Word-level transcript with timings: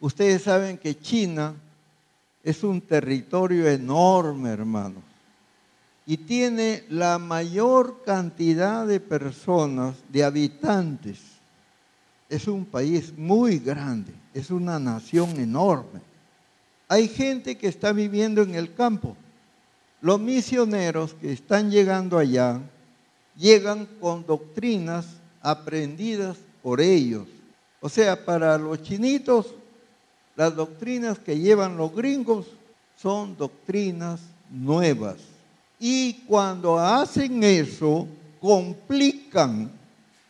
Ustedes 0.00 0.42
saben 0.42 0.78
que 0.78 0.98
China 0.98 1.54
es 2.42 2.62
un 2.62 2.80
territorio 2.80 3.68
enorme, 3.68 4.50
hermanos, 4.50 5.02
y 6.06 6.16
tiene 6.16 6.84
la 6.88 7.18
mayor 7.18 8.02
cantidad 8.04 8.86
de 8.86 9.00
personas, 9.00 9.96
de 10.08 10.22
habitantes. 10.22 11.18
Es 12.28 12.46
un 12.46 12.64
país 12.64 13.12
muy 13.16 13.58
grande, 13.58 14.12
es 14.32 14.50
una 14.50 14.78
nación 14.78 15.30
enorme. 15.40 16.00
Hay 16.88 17.08
gente 17.08 17.58
que 17.58 17.66
está 17.66 17.92
viviendo 17.92 18.42
en 18.42 18.54
el 18.54 18.74
campo. 18.74 19.16
Los 20.00 20.20
misioneros 20.20 21.14
que 21.14 21.32
están 21.32 21.70
llegando 21.70 22.18
allá 22.18 22.60
llegan 23.36 23.86
con 24.00 24.24
doctrinas 24.24 25.06
aprendidas 25.40 26.36
por 26.62 26.80
ellos. 26.80 27.26
O 27.80 27.88
sea, 27.88 28.24
para 28.24 28.56
los 28.58 28.82
chinitos, 28.82 29.54
las 30.36 30.54
doctrinas 30.54 31.18
que 31.18 31.38
llevan 31.38 31.76
los 31.76 31.94
gringos 31.94 32.46
son 33.00 33.36
doctrinas 33.36 34.20
nuevas. 34.50 35.16
Y 35.80 36.14
cuando 36.26 36.78
hacen 36.78 37.42
eso, 37.42 38.06
complican 38.40 39.70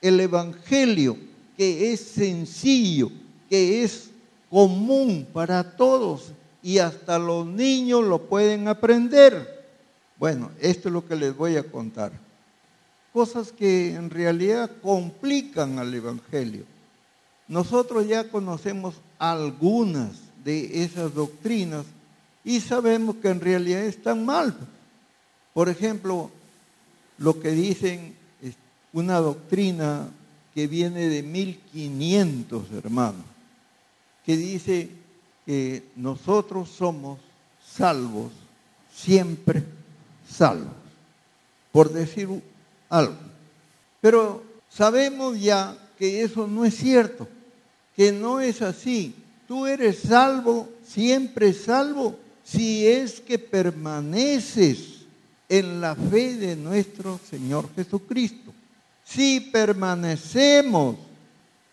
el 0.01 0.21
Evangelio, 0.21 1.17
que 1.57 1.93
es 1.93 2.01
sencillo, 2.01 3.11
que 3.49 3.83
es 3.83 4.11
común 4.51 5.27
para 5.33 5.77
todos 5.77 6.33
y 6.63 6.79
hasta 6.79 7.19
los 7.19 7.47
niños 7.47 8.05
lo 8.05 8.23
pueden 8.23 8.69
aprender. 8.69 9.65
Bueno, 10.19 10.51
esto 10.61 10.89
es 10.89 10.93
lo 10.93 11.07
que 11.07 11.17
les 11.17 11.37
voy 11.37 11.57
a 11.57 11.63
contar. 11.63 12.13
Cosas 13.13 13.53
que 13.53 13.95
en 13.95 14.11
realidad 14.11 14.71
complican 14.83 15.79
al 15.79 15.93
Evangelio. 15.95 16.65
Nosotros 17.49 18.07
ya 18.09 18.29
conocemos 18.29 18.95
algunas 19.19 20.13
de 20.45 20.85
esas 20.85 21.15
doctrinas 21.15 21.85
y 22.45 22.61
sabemos 22.61 23.17
que 23.17 23.29
en 23.29 23.41
realidad 23.41 23.83
están 23.83 24.25
mal. 24.25 24.57
Por 25.53 25.69
ejemplo, 25.69 26.31
lo 27.19 27.41
que 27.41 27.51
dicen 27.51 28.15
es 28.43 28.55
una 28.93 29.19
doctrina 29.19 30.09
que 30.55 30.67
viene 30.67 31.09
de 31.09 31.23
1500, 31.23 32.71
hermanos, 32.73 33.25
que 34.25 34.37
dice 34.37 34.91
que 35.45 35.85
nosotros 35.97 36.69
somos 36.71 37.19
salvos, 37.65 38.33
siempre 38.93 39.65
salvos, 40.29 40.73
por 41.73 41.93
decir 41.93 42.29
algo. 42.89 43.17
Pero 44.01 44.43
sabemos 44.69 45.41
ya 45.41 45.77
que 45.99 46.23
eso 46.23 46.47
no 46.47 46.65
es 46.65 46.77
cierto, 46.77 47.29
que 47.97 48.13
no 48.13 48.41
es 48.41 48.63
así. 48.63 49.15
Tú 49.49 49.67
eres 49.67 50.01
salvo, 50.01 50.69
siempre 50.87 51.53
salvo, 51.53 52.19
si 52.45 52.87
es 52.87 53.21
que 53.21 53.39
permaneces 53.39 55.07
en 55.49 55.81
la 55.81 55.95
fe 55.95 56.37
de 56.37 56.57
nuestro 56.57 57.19
Señor 57.29 57.69
Jesucristo. 57.75 58.53
Si 59.05 59.41
permanecemos, 59.41 60.97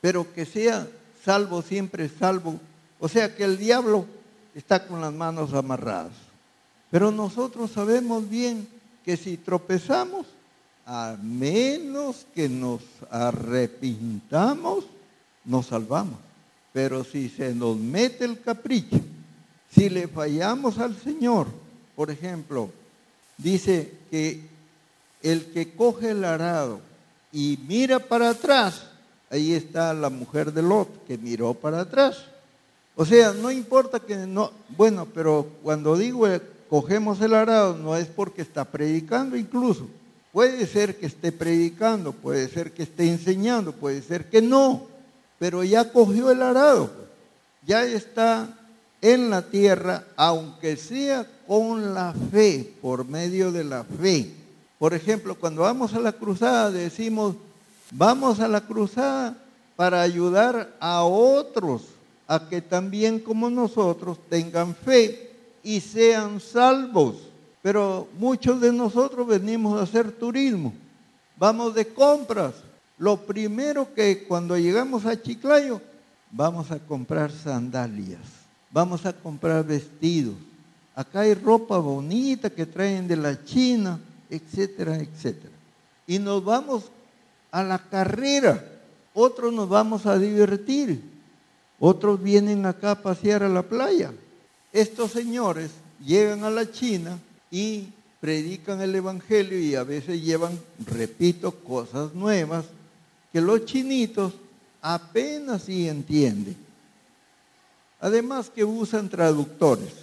pero 0.01 0.31
que 0.33 0.45
sea 0.45 0.87
salvo 1.23 1.61
siempre 1.61 2.09
salvo, 2.09 2.59
o 2.99 3.07
sea 3.07 3.35
que 3.35 3.43
el 3.43 3.57
diablo 3.57 4.05
está 4.53 4.85
con 4.85 5.01
las 5.01 5.13
manos 5.13 5.53
amarradas. 5.53 6.13
Pero 6.91 7.11
nosotros 7.11 7.71
sabemos 7.71 8.29
bien 8.29 8.67
que 9.03 9.17
si 9.17 9.37
tropezamos, 9.37 10.27
a 10.85 11.15
menos 11.21 12.25
que 12.35 12.49
nos 12.49 12.81
arrepintamos, 13.09 14.85
nos 15.45 15.67
salvamos. 15.67 16.19
Pero 16.71 17.03
si 17.03 17.29
se 17.29 17.53
nos 17.53 17.77
mete 17.77 18.25
el 18.25 18.41
capricho, 18.41 18.99
si 19.71 19.89
le 19.89 20.07
fallamos 20.07 20.77
al 20.79 20.95
Señor, 20.95 21.47
por 21.95 22.09
ejemplo, 22.09 22.69
dice 23.37 23.91
que 24.09 24.41
el 25.21 25.45
que 25.45 25.73
coge 25.73 26.11
el 26.11 26.23
arado 26.25 26.81
y 27.31 27.59
mira 27.67 27.99
para 27.99 28.29
atrás, 28.29 28.87
ahí 29.29 29.53
está 29.53 29.93
la 29.93 30.09
mujer 30.09 30.53
de 30.53 30.61
Lot 30.61 31.05
que 31.07 31.17
miró 31.17 31.53
para 31.53 31.81
atrás. 31.81 32.25
O 32.95 33.05
sea, 33.05 33.33
no 33.33 33.51
importa 33.51 33.99
que 33.99 34.15
no, 34.15 34.51
bueno, 34.77 35.07
pero 35.13 35.47
cuando 35.63 35.97
digo 35.97 36.27
cogemos 36.69 37.19
el 37.21 37.33
arado 37.33 37.75
no 37.77 37.95
es 37.95 38.07
porque 38.07 38.41
está 38.41 38.65
predicando 38.65 39.35
incluso. 39.35 39.87
Puede 40.31 40.65
ser 40.65 40.97
que 40.97 41.05
esté 41.05 41.31
predicando, 41.31 42.11
puede 42.11 42.47
ser 42.47 42.71
que 42.71 42.83
esté 42.83 43.09
enseñando, 43.09 43.71
puede 43.73 44.01
ser 44.01 44.29
que 44.29 44.41
no, 44.41 44.87
pero 45.39 45.63
ya 45.63 45.91
cogió 45.91 46.31
el 46.31 46.41
arado, 46.41 46.89
ya 47.65 47.83
está 47.83 48.49
en 49.01 49.29
la 49.29 49.41
tierra, 49.41 50.05
aunque 50.15 50.77
sea 50.77 51.27
con 51.45 51.93
la 51.93 52.13
fe, 52.31 52.73
por 52.81 53.05
medio 53.05 53.51
de 53.51 53.63
la 53.63 53.83
fe. 53.83 54.31
Por 54.79 54.93
ejemplo, 54.93 55.35
cuando 55.35 55.63
vamos 55.63 55.93
a 55.93 55.99
la 55.99 56.13
cruzada 56.13 56.71
decimos, 56.71 57.35
vamos 57.91 58.39
a 58.39 58.47
la 58.47 58.61
cruzada 58.61 59.37
para 59.75 60.01
ayudar 60.01 60.75
a 60.79 61.03
otros 61.03 61.83
a 62.27 62.47
que 62.47 62.61
también 62.61 63.19
como 63.19 63.49
nosotros 63.49 64.17
tengan 64.29 64.75
fe 64.75 65.31
y 65.63 65.81
sean 65.81 66.39
salvos. 66.39 67.15
Pero 67.61 68.07
muchos 68.17 68.59
de 68.59 68.71
nosotros 68.71 69.27
venimos 69.27 69.79
a 69.79 69.83
hacer 69.83 70.11
turismo, 70.11 70.73
vamos 71.37 71.75
de 71.75 71.87
compras. 71.87 72.53
Lo 73.03 73.17
primero 73.17 73.93
que 73.93 74.23
cuando 74.23 74.57
llegamos 74.57 75.05
a 75.05 75.21
Chiclayo, 75.21 75.81
vamos 76.31 76.71
a 76.71 76.79
comprar 76.79 77.31
sandalias 77.31 78.21
vamos 78.73 79.05
a 79.05 79.13
comprar 79.13 79.63
vestidos. 79.65 80.35
Acá 80.95 81.21
hay 81.21 81.35
ropa 81.35 81.77
bonita 81.77 82.49
que 82.49 82.65
traen 82.65 83.07
de 83.07 83.15
la 83.15 83.45
China, 83.45 83.99
etcétera, 84.29 84.97
etcétera. 84.97 85.53
Y 86.07 86.19
nos 86.19 86.43
vamos 86.43 86.85
a 87.51 87.63
la 87.63 87.77
carrera. 87.77 88.63
Otros 89.13 89.53
nos 89.53 89.69
vamos 89.69 90.05
a 90.05 90.17
divertir. 90.17 91.01
Otros 91.79 92.21
vienen 92.21 92.65
acá 92.65 92.91
a 92.91 93.01
pasear 93.01 93.43
a 93.43 93.49
la 93.49 93.63
playa. 93.63 94.11
Estos 94.71 95.11
señores 95.11 95.71
llegan 96.03 96.43
a 96.43 96.49
la 96.49 96.71
China 96.71 97.19
y 97.51 97.89
predican 98.21 98.81
el 98.81 98.95
Evangelio 98.95 99.59
y 99.59 99.75
a 99.75 99.83
veces 99.83 100.23
llevan, 100.23 100.57
repito, 100.87 101.51
cosas 101.51 102.13
nuevas 102.15 102.65
que 103.33 103.41
los 103.41 103.65
chinitos 103.65 104.33
apenas 104.81 105.63
sí 105.63 105.89
entienden. 105.89 106.55
Además 107.99 108.51
que 108.53 108.63
usan 108.63 109.09
traductores. 109.09 109.93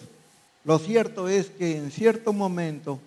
Lo 0.64 0.78
cierto 0.78 1.28
es 1.28 1.46
que 1.48 1.76
en 1.76 1.92
cierto 1.92 2.32
momento 2.32 2.98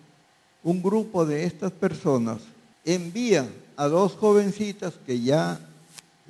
un 0.63 0.81
grupo 0.81 1.25
de 1.25 1.43
estas 1.43 1.73
personas 1.73 2.39
envía 2.85 3.47
a 3.75 3.87
dos 3.87 4.13
jovencitas 4.13 4.93
que 5.05 5.19
ya 5.19 5.59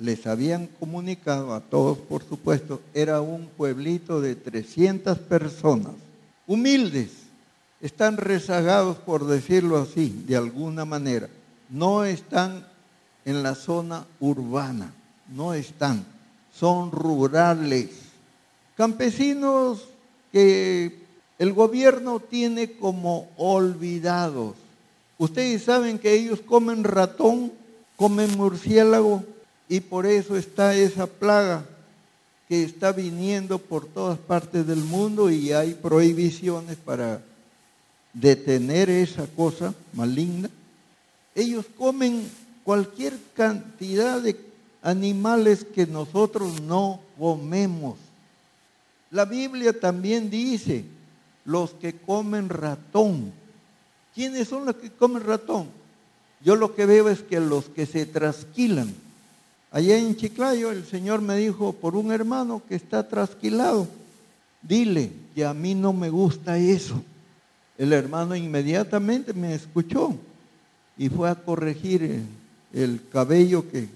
les 0.00 0.26
habían 0.26 0.66
comunicado 0.66 1.54
a 1.54 1.60
todos, 1.60 1.98
por 1.98 2.24
supuesto, 2.24 2.80
era 2.94 3.20
un 3.20 3.46
pueblito 3.46 4.20
de 4.20 4.34
300 4.34 5.18
personas, 5.18 5.92
humildes, 6.48 7.10
están 7.80 8.16
rezagados, 8.16 8.96
por 8.96 9.26
decirlo 9.26 9.78
así, 9.78 10.24
de 10.26 10.36
alguna 10.36 10.84
manera, 10.84 11.28
no 11.70 12.04
están 12.04 12.66
en 13.24 13.42
la 13.42 13.54
zona 13.54 14.06
urbana, 14.20 14.92
no 15.28 15.54
están, 15.54 16.04
son 16.52 16.90
rurales 16.92 18.04
Campesinos 18.76 19.84
que 20.32 20.98
el 21.38 21.52
gobierno 21.52 22.18
tiene 22.18 22.72
como 22.72 23.28
olvidados. 23.36 24.56
Ustedes 25.16 25.62
saben 25.62 25.98
que 25.98 26.12
ellos 26.12 26.40
comen 26.40 26.82
ratón, 26.82 27.52
comen 27.96 28.36
murciélago 28.36 29.22
y 29.68 29.78
por 29.78 30.06
eso 30.06 30.36
está 30.36 30.74
esa 30.74 31.06
plaga 31.06 31.64
que 32.48 32.64
está 32.64 32.90
viniendo 32.90 33.58
por 33.58 33.86
todas 33.86 34.18
partes 34.18 34.66
del 34.66 34.80
mundo 34.80 35.30
y 35.30 35.52
hay 35.52 35.74
prohibiciones 35.74 36.76
para 36.76 37.22
detener 38.12 38.90
esa 38.90 39.28
cosa 39.28 39.72
maligna. 39.92 40.50
Ellos 41.36 41.64
comen 41.78 42.28
cualquier 42.64 43.14
cantidad 43.34 44.20
de 44.20 44.36
animales 44.82 45.64
que 45.64 45.86
nosotros 45.86 46.60
no 46.62 47.00
comemos. 47.18 47.96
La 49.10 49.24
Biblia 49.24 49.78
también 49.78 50.28
dice, 50.30 50.84
los 51.44 51.70
que 51.70 51.94
comen 51.94 52.48
ratón. 52.48 53.32
¿Quiénes 54.14 54.48
son 54.48 54.64
los 54.64 54.76
que 54.76 54.90
comen 54.90 55.22
ratón? 55.22 55.68
Yo 56.40 56.56
lo 56.56 56.74
que 56.74 56.86
veo 56.86 57.08
es 57.08 57.20
que 57.20 57.40
los 57.40 57.66
que 57.66 57.86
se 57.86 58.06
trasquilan. 58.06 58.94
Allá 59.70 59.96
en 59.98 60.16
Chiclayo 60.16 60.70
el 60.70 60.86
Señor 60.86 61.20
me 61.20 61.36
dijo 61.36 61.72
por 61.72 61.96
un 61.96 62.12
hermano 62.12 62.62
que 62.68 62.76
está 62.76 63.08
trasquilado, 63.08 63.88
dile 64.62 65.10
que 65.34 65.44
a 65.44 65.54
mí 65.54 65.74
no 65.74 65.92
me 65.92 66.10
gusta 66.10 66.58
eso. 66.58 67.02
El 67.76 67.92
hermano 67.92 68.36
inmediatamente 68.36 69.32
me 69.32 69.54
escuchó 69.54 70.14
y 70.96 71.08
fue 71.08 71.28
a 71.28 71.34
corregir 71.34 72.22
el, 72.74 72.82
el 72.82 73.00
cabello 73.10 73.70
que 73.70 73.88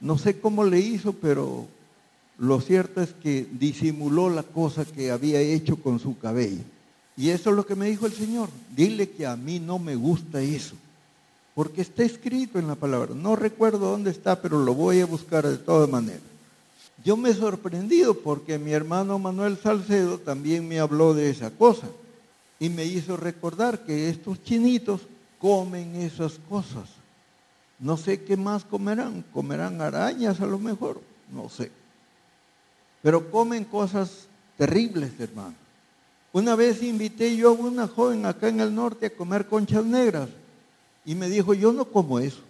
no 0.00 0.18
sé 0.18 0.40
cómo 0.40 0.64
le 0.64 0.80
hizo, 0.80 1.12
pero 1.12 1.66
lo 2.38 2.60
cierto 2.60 3.02
es 3.02 3.10
que 3.12 3.46
disimuló 3.52 4.30
la 4.30 4.42
cosa 4.42 4.84
que 4.84 5.10
había 5.10 5.40
hecho 5.40 5.76
con 5.76 5.98
su 5.98 6.18
cabello. 6.18 6.62
Y 7.16 7.28
eso 7.28 7.50
es 7.50 7.56
lo 7.56 7.66
que 7.66 7.74
me 7.74 7.90
dijo 7.90 8.06
el 8.06 8.14
Señor. 8.14 8.48
Dile 8.74 9.10
que 9.10 9.26
a 9.26 9.36
mí 9.36 9.60
no 9.60 9.78
me 9.78 9.94
gusta 9.94 10.40
eso. 10.40 10.74
Porque 11.54 11.82
está 11.82 12.02
escrito 12.02 12.58
en 12.58 12.66
la 12.66 12.76
palabra. 12.76 13.14
No 13.14 13.36
recuerdo 13.36 13.90
dónde 13.90 14.10
está, 14.10 14.40
pero 14.40 14.64
lo 14.64 14.72
voy 14.72 15.00
a 15.00 15.06
buscar 15.06 15.46
de 15.46 15.58
todas 15.58 15.90
maneras. 15.90 16.22
Yo 17.04 17.18
me 17.18 17.30
he 17.30 17.34
sorprendido 17.34 18.14
porque 18.14 18.58
mi 18.58 18.72
hermano 18.72 19.18
Manuel 19.18 19.58
Salcedo 19.58 20.16
también 20.16 20.66
me 20.66 20.80
habló 20.80 21.12
de 21.12 21.28
esa 21.28 21.50
cosa. 21.50 21.88
Y 22.58 22.70
me 22.70 22.86
hizo 22.86 23.18
recordar 23.18 23.84
que 23.84 24.08
estos 24.08 24.42
chinitos 24.42 25.02
comen 25.38 25.96
esas 25.96 26.38
cosas. 26.48 26.99
No 27.80 27.96
sé 27.96 28.22
qué 28.22 28.36
más 28.36 28.64
comerán. 28.64 29.24
Comerán 29.32 29.80
arañas 29.80 30.40
a 30.40 30.46
lo 30.46 30.58
mejor. 30.58 31.00
No 31.32 31.48
sé. 31.48 31.72
Pero 33.02 33.30
comen 33.30 33.64
cosas 33.64 34.26
terribles, 34.56 35.12
hermano. 35.18 35.54
Una 36.32 36.54
vez 36.54 36.82
invité 36.82 37.34
yo 37.36 37.48
a 37.48 37.52
una 37.52 37.88
joven 37.88 38.26
acá 38.26 38.48
en 38.48 38.60
el 38.60 38.74
norte 38.74 39.06
a 39.06 39.16
comer 39.16 39.46
conchas 39.46 39.84
negras 39.84 40.28
y 41.04 41.14
me 41.14 41.28
dijo, 41.28 41.54
yo 41.54 41.72
no 41.72 41.86
como 41.86 42.20
eso. 42.20 42.40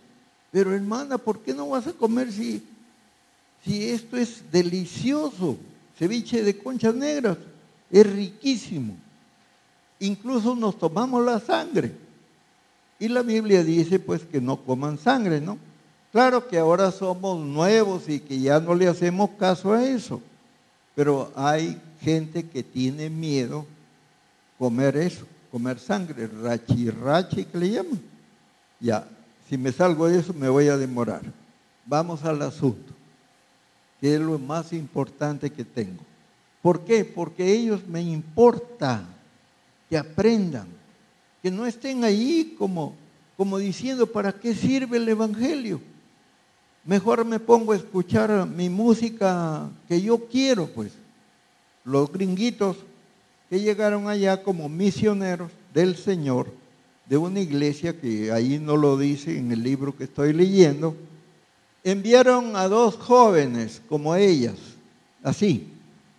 Pero 0.51 0.75
hermana, 0.75 1.17
¿por 1.17 1.39
qué 1.41 1.55
no 1.55 1.69
vas 1.71 1.87
a 1.87 1.93
comer 1.93 2.31
si, 2.33 2.63
si 3.65 3.89
esto 3.89 4.17
es 4.17 4.43
delicioso? 4.51 5.57
Ceviche 5.97 6.43
de 6.43 6.59
conchas 6.59 6.95
negras 6.95 7.39
es 7.91 8.13
riquísimo. 8.13 8.97
Incluso 10.01 10.57
nos 10.57 10.79
tomamos 10.79 11.25
la 11.25 11.39
sangre. 11.39 11.95
Y 13.01 13.09
la 13.09 13.23
Biblia 13.23 13.65
dice 13.65 13.99
pues 13.99 14.23
que 14.23 14.41
no 14.41 14.59
coman 14.59 14.99
sangre, 14.99 15.41
¿no? 15.41 15.59
Claro 16.13 16.47
que 16.47 16.59
ahora 16.59 16.91
somos 16.91 17.41
nuevos 17.41 18.09
y 18.09 18.21
que 18.21 18.39
ya 18.39 18.61
no 18.61 18.75
le 18.75 18.87
hacemos 18.87 19.31
caso 19.39 19.73
a 19.73 19.85
eso. 19.85 20.21
Pero 20.95 21.33
hay 21.35 21.81
gente 22.03 22.47
que 22.49 22.63
tiene 22.63 23.09
miedo 23.09 23.65
comer 24.59 24.97
eso, 24.97 25.25
comer 25.51 25.79
sangre, 25.79 26.27
rachi 26.27 26.91
rachi 26.91 27.47
que 27.47 27.59
le 27.59 27.71
llaman. 27.71 28.01
Ya, 28.79 29.07
si 29.49 29.57
me 29.57 29.73
salgo 29.73 30.07
de 30.07 30.19
eso 30.19 30.35
me 30.35 30.49
voy 30.49 30.69
a 30.69 30.77
demorar. 30.77 31.23
Vamos 31.87 32.23
al 32.25 32.43
asunto, 32.43 32.93
que 34.01 34.15
es 34.15 34.21
lo 34.21 34.39
más 34.39 34.73
importante 34.73 35.51
que 35.51 35.65
tengo. 35.65 36.03
¿Por 36.61 36.85
qué? 36.85 37.05
Porque 37.05 37.51
ellos 37.51 37.81
me 37.87 38.03
importa 38.03 39.03
que 39.89 39.97
aprendan, 39.97 40.67
que 41.43 41.51
no 41.51 41.67
estén 41.67 42.05
ahí 42.05 42.55
como, 42.59 42.95
como 43.37 43.59
diciendo, 43.59 44.07
¿para 44.07 44.33
qué 44.33 44.55
sirve 44.55 44.99
el 44.99 45.09
Evangelio? 45.09 45.81
Mejor 46.85 47.25
me 47.25 47.39
pongo 47.39 47.73
a 47.73 47.77
escuchar 47.77 48.47
mi 48.47 48.69
música 48.69 49.69
que 49.89 50.01
yo 50.01 50.27
quiero, 50.27 50.67
pues. 50.67 50.93
Los 51.85 52.13
gringuitos 52.13 52.77
que 53.49 53.61
llegaron 53.61 54.09
allá 54.09 54.43
como 54.43 54.69
misioneros 54.69 55.51
del 55.75 55.97
Señor, 55.97 56.53
de 57.07 57.17
una 57.17 57.41
iglesia 57.41 57.99
que 57.99 58.31
ahí 58.31 58.59
no 58.59 58.77
lo 58.77 58.97
dice 58.97 59.37
en 59.37 59.51
el 59.51 59.63
libro 59.63 59.97
que 59.97 60.05
estoy 60.05 60.33
leyendo, 60.33 60.97
enviaron 61.83 62.55
a 62.55 62.69
dos 62.69 62.97
jóvenes 62.97 63.83
como 63.89 64.15
ellas, 64.15 64.57
así, 65.23 65.67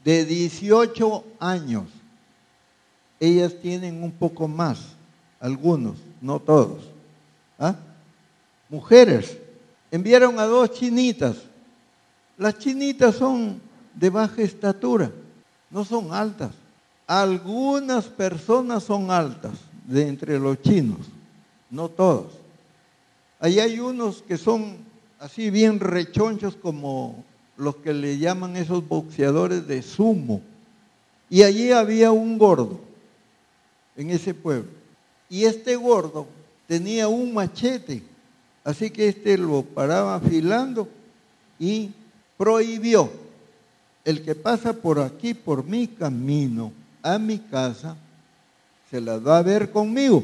de 0.03 0.25
18 0.25 1.23
años. 1.39 1.85
Ellas 3.19 3.53
tienen 3.61 4.03
un 4.03 4.11
poco 4.11 4.47
más, 4.47 4.95
algunos, 5.41 5.97
no 6.21 6.39
todos. 6.39 6.83
¿Ah? 7.59 7.75
Mujeres 8.69 9.37
enviaron 9.89 10.39
a 10.39 10.45
dos 10.45 10.71
chinitas. 10.71 11.35
Las 12.37 12.57
chinitas 12.59 13.15
son 13.15 13.59
de 13.93 14.09
baja 14.09 14.41
estatura, 14.41 15.11
no 15.69 15.83
son 15.83 16.13
altas. 16.13 16.51
Algunas 17.05 18.05
personas 18.05 18.83
son 18.83 19.11
altas 19.11 19.51
de 19.85 20.07
entre 20.07 20.39
los 20.39 20.61
chinos, 20.61 20.99
no 21.69 21.89
todos. 21.89 22.31
Ahí 23.39 23.59
hay 23.59 23.79
unos 23.79 24.21
que 24.21 24.37
son 24.37 24.77
así 25.19 25.49
bien 25.49 25.79
rechonchos 25.79 26.55
como 26.55 27.23
los 27.57 27.75
que 27.77 27.93
le 27.93 28.17
llaman 28.17 28.55
esos 28.55 28.87
boxeadores 28.87 29.67
de 29.67 29.81
sumo. 29.81 30.41
Y 31.29 31.43
allí 31.43 31.71
había 31.71 32.11
un 32.11 32.37
gordo 32.37 32.79
en 33.95 34.09
ese 34.09 34.33
pueblo. 34.33 34.80
Y 35.31 35.45
este 35.45 35.75
gordo 35.75 36.27
tenía 36.67 37.07
un 37.07 37.33
machete 37.33 38.03
Así 38.63 38.91
que 38.91 39.07
este 39.07 39.37
lo 39.37 39.63
paraba 39.63 40.15
afilando 40.15 40.87
y 41.59 41.91
prohibió 42.37 43.11
el 44.05 44.23
que 44.23 44.35
pasa 44.35 44.73
por 44.73 44.99
aquí, 44.99 45.33
por 45.33 45.63
mi 45.63 45.87
camino, 45.87 46.71
a 47.01 47.17
mi 47.17 47.39
casa, 47.39 47.95
se 48.89 49.01
las 49.01 49.25
va 49.25 49.39
a 49.39 49.43
ver 49.43 49.71
conmigo. 49.71 50.23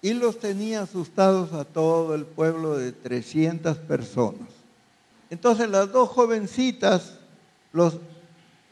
Y 0.00 0.14
los 0.14 0.38
tenía 0.38 0.82
asustados 0.82 1.52
a 1.52 1.64
todo 1.64 2.14
el 2.14 2.26
pueblo 2.26 2.76
de 2.76 2.92
300 2.92 3.76
personas. 3.78 4.48
Entonces 5.30 5.68
las 5.68 5.90
dos 5.90 6.08
jovencitas 6.08 7.18
los, 7.72 7.98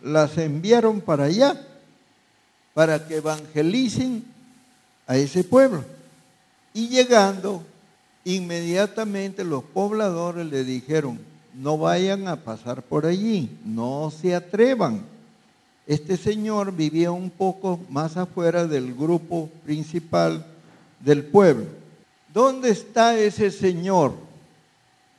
las 0.03 0.37
enviaron 0.39 1.01
para 1.01 1.25
allá, 1.25 1.67
para 2.75 3.07
que 3.07 3.17
evangelicen 3.17 4.25
a 5.11 5.17
ese 5.17 5.45
pueblo. 5.45 5.85
Y 6.73 6.89
llegando, 6.89 7.65
Inmediatamente 8.25 9.45
los 9.45 9.65
pobladores 9.65 10.47
le 10.47 10.63
dijeron, 10.63 11.19
no 11.55 11.79
vayan 11.79 12.29
a 12.29 12.37
pasar 12.37 12.83
por 12.83 13.07
allí, 13.07 13.51
no 13.65 14.11
se 14.11 14.35
atrevan. 14.35 15.03
Este 15.87 16.17
señor 16.17 16.73
vivía 16.73 17.11
un 17.11 17.31
poco 17.31 17.81
más 17.89 18.17
afuera 18.17 18.67
del 18.67 18.95
grupo 18.95 19.49
principal 19.65 20.45
del 21.01 21.25
pueblo. 21.25 21.67
¿Dónde 22.33 22.71
está 22.71 23.19
ese 23.19 23.51
señor? 23.51 24.13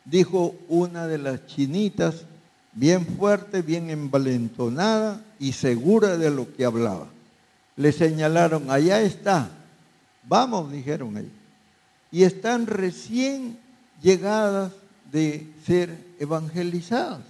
Dijo 0.05 0.55
una 0.69 1.07
de 1.07 1.17
las 1.17 1.45
chinitas, 1.47 2.23
bien 2.71 3.05
fuerte, 3.05 3.61
bien 3.63 3.89
envalentonada 3.89 5.21
y 5.39 5.53
segura 5.53 6.17
de 6.17 6.29
lo 6.29 6.53
que 6.53 6.65
hablaba. 6.65 7.07
Le 7.75 7.91
señalaron, 7.91 8.69
allá 8.69 9.01
está. 9.01 9.49
Vamos, 10.23 10.71
dijeron 10.71 11.17
ellos 11.17 11.41
y 12.11 12.23
están 12.23 12.67
recién 12.67 13.57
llegadas 14.01 14.73
de 15.11 15.47
ser 15.65 15.97
evangelizadas. 16.19 17.21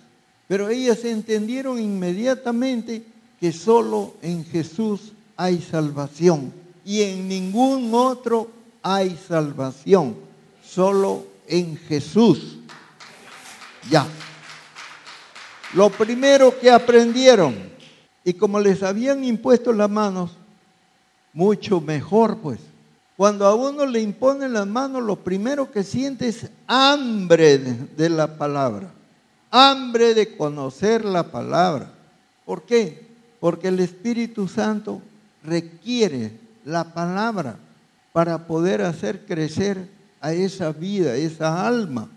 Pero 0.48 0.70
ellas 0.70 1.06
entendieron 1.06 1.80
inmediatamente 1.80 3.06
que 3.40 3.52
solo 3.52 4.16
en 4.22 4.44
Jesús 4.44 5.14
hay 5.38 5.62
salvación 5.62 6.52
y 6.84 7.04
en 7.04 7.28
ningún 7.28 7.94
otro 7.94 8.50
hay 8.82 9.18
salvación, 9.28 10.16
solo 10.64 11.26
en 11.48 11.78
Jesús. 11.78 12.58
Ya. 13.90 14.06
Lo 15.74 15.90
primero 15.90 16.60
que 16.60 16.70
aprendieron, 16.70 17.56
y 18.24 18.34
como 18.34 18.60
les 18.60 18.84
habían 18.84 19.24
impuesto 19.24 19.72
las 19.72 19.90
manos, 19.90 20.32
mucho 21.34 21.80
mejor 21.80 22.38
pues, 22.40 22.60
cuando 23.22 23.46
a 23.46 23.54
uno 23.54 23.86
le 23.86 24.02
imponen 24.02 24.54
las 24.54 24.66
manos, 24.66 25.04
lo 25.04 25.16
primero 25.16 25.70
que 25.70 25.84
siente 25.84 26.28
es 26.28 26.50
hambre 26.66 27.60
de 27.60 28.10
la 28.10 28.36
palabra, 28.36 28.92
hambre 29.52 30.16
de 30.16 30.36
conocer 30.36 31.06
la 31.06 31.30
palabra. 31.30 31.94
¿Por 32.46 32.64
qué? 32.64 33.06
Porque 33.40 33.68
el 33.68 33.80
Espíritu 33.80 34.48
Santo 34.48 35.04
requiere 35.44 36.32
la 36.66 36.96
palabra 36.96 37.60
para 38.12 38.48
poder 38.48 38.82
hacer 38.82 39.24
crecer 39.28 39.88
a 40.20 40.34
esa 40.34 40.72
vida, 40.72 41.16
esa 41.16 41.68
alma, 41.68 42.10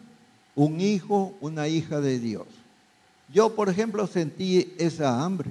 un 0.54 0.80
hijo, 0.80 1.34
una 1.42 1.68
hija 1.68 2.00
de 2.00 2.18
Dios. 2.18 2.46
Yo, 3.30 3.54
por 3.54 3.68
ejemplo, 3.68 4.06
sentí 4.06 4.72
esa 4.78 5.22
hambre. 5.22 5.50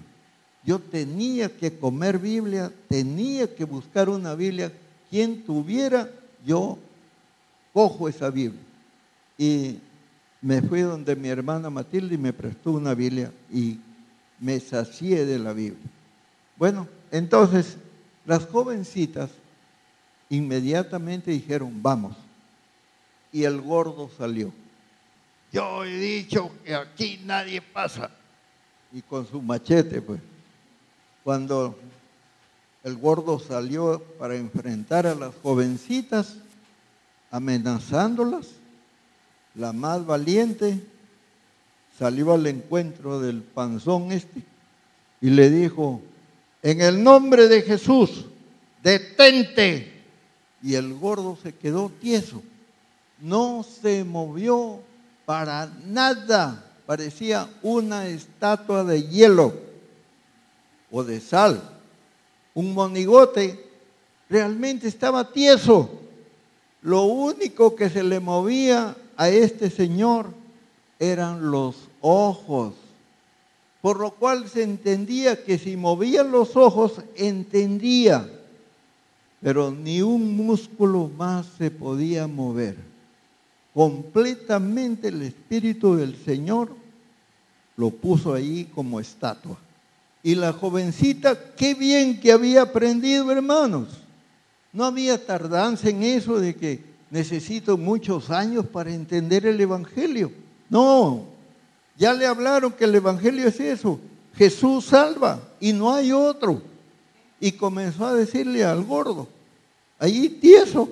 Yo 0.65 0.79
tenía 0.79 1.47
que 1.47 1.77
comer 1.77 2.17
Biblia, 2.17 2.71
tenía 2.89 3.53
que 3.53 3.65
buscar 3.65 4.09
una 4.09 4.33
Biblia 4.33 4.71
quien 5.13 5.43
tuviera, 5.43 6.09
yo 6.43 6.79
cojo 7.71 8.09
esa 8.09 8.31
Biblia. 8.31 8.63
Y 9.37 9.77
me 10.41 10.59
fui 10.63 10.81
donde 10.81 11.15
mi 11.15 11.29
hermana 11.29 11.69
Matilde 11.69 12.15
y 12.15 12.17
me 12.17 12.33
prestó 12.33 12.71
una 12.71 12.95
Biblia 12.95 13.31
y 13.51 13.79
me 14.39 14.59
sacié 14.59 15.23
de 15.27 15.37
la 15.37 15.53
Biblia. 15.53 15.87
Bueno, 16.57 16.87
entonces 17.11 17.77
las 18.25 18.47
jovencitas 18.47 19.29
inmediatamente 20.29 21.29
dijeron, 21.29 21.79
vamos. 21.83 22.17
Y 23.31 23.43
el 23.43 23.61
gordo 23.61 24.09
salió. 24.17 24.51
Yo 25.51 25.85
he 25.85 25.95
dicho 25.95 26.49
que 26.65 26.73
aquí 26.73 27.21
nadie 27.23 27.61
pasa. 27.61 28.09
Y 28.91 29.03
con 29.03 29.27
su 29.27 29.39
machete, 29.43 30.01
pues. 30.01 30.19
Cuando 31.23 31.77
el 32.83 32.97
gordo 32.97 33.39
salió 33.39 34.03
para 34.19 34.35
enfrentar 34.35 35.07
a 35.07 35.15
las 35.15 35.33
jovencitas, 35.41 36.35
amenazándolas. 37.31 38.47
La 39.55 39.71
más 39.71 40.05
valiente 40.05 40.81
salió 41.97 42.33
al 42.33 42.45
encuentro 42.47 43.19
del 43.21 43.41
panzón 43.41 44.11
este 44.11 44.41
y 45.21 45.29
le 45.29 45.49
dijo, 45.49 46.01
en 46.61 46.81
el 46.81 47.01
nombre 47.01 47.47
de 47.47 47.61
Jesús, 47.61 48.25
detente. 48.83 49.91
Y 50.61 50.75
el 50.75 50.93
gordo 50.93 51.37
se 51.41 51.53
quedó 51.53 51.89
tieso, 51.89 52.41
no 53.19 53.63
se 53.63 54.03
movió 54.03 54.79
para 55.25 55.69
nada, 55.85 56.71
parecía 56.85 57.49
una 57.61 58.07
estatua 58.07 58.83
de 58.85 59.03
hielo 59.03 59.53
o 60.89 61.03
de 61.03 61.19
sal. 61.19 61.72
Un 62.53 62.73
monigote 62.73 63.59
realmente 64.29 64.87
estaba 64.87 65.31
tieso. 65.31 65.89
Lo 66.81 67.03
único 67.03 67.75
que 67.75 67.89
se 67.89 68.03
le 68.03 68.19
movía 68.19 68.95
a 69.15 69.29
este 69.29 69.69
señor 69.69 70.27
eran 70.99 71.51
los 71.51 71.75
ojos, 72.01 72.73
por 73.81 73.99
lo 73.99 74.11
cual 74.11 74.47
se 74.47 74.63
entendía 74.63 75.43
que 75.43 75.57
si 75.57 75.75
movía 75.77 76.23
los 76.23 76.55
ojos, 76.55 77.01
entendía, 77.15 78.29
pero 79.41 79.71
ni 79.71 80.01
un 80.01 80.35
músculo 80.35 81.09
más 81.17 81.47
se 81.57 81.71
podía 81.71 82.27
mover. 82.27 82.77
Completamente 83.73 85.07
el 85.07 85.21
Espíritu 85.23 85.95
del 85.95 86.15
Señor 86.15 86.69
lo 87.75 87.89
puso 87.89 88.33
ahí 88.33 88.69
como 88.73 88.99
estatua. 88.99 89.57
Y 90.23 90.35
la 90.35 90.53
jovencita, 90.53 91.37
qué 91.57 91.75
bien 91.75 92.21
que 92.21 92.31
había 92.31 92.61
aprendido, 92.61 93.29
hermanos. 93.29 93.89
No 94.71 94.85
había 94.85 95.23
tardanza 95.23 95.89
en 95.89 96.01
eso 96.01 96.39
de 96.39 96.55
que 96.55 96.79
necesito 97.11 97.77
muchos 97.77 98.29
años 98.29 98.65
para 98.65 98.93
entender 98.93 99.45
el 99.45 99.59
Evangelio. 99.59 100.31
No, 100.69 101.25
ya 101.97 102.13
le 102.13 102.25
hablaron 102.25 102.71
que 102.71 102.85
el 102.85 102.95
Evangelio 102.95 103.49
es 103.49 103.59
eso. 103.59 103.99
Jesús 104.35 104.85
salva 104.85 105.41
y 105.59 105.73
no 105.73 105.93
hay 105.93 106.13
otro. 106.13 106.61
Y 107.41 107.51
comenzó 107.51 108.05
a 108.05 108.13
decirle 108.13 108.63
al 108.63 108.83
gordo, 108.85 109.27
ahí 109.99 110.29
tieso, 110.29 110.89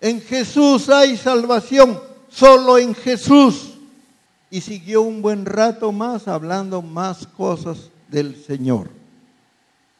en 0.00 0.20
Jesús 0.20 0.88
hay 0.88 1.16
salvación, 1.16 2.00
solo 2.30 2.78
en 2.78 2.94
Jesús. 2.94 3.72
Y 4.48 4.60
siguió 4.60 5.02
un 5.02 5.20
buen 5.20 5.44
rato 5.44 5.90
más 5.90 6.28
hablando 6.28 6.80
más 6.80 7.26
cosas 7.26 7.90
del 8.10 8.36
Señor. 8.36 8.88